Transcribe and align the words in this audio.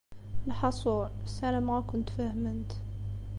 Lḥaṣul, 0.49 1.01
ssarameɣ 1.27 1.75
ad 1.79 1.85
kent-fehment. 1.89 2.71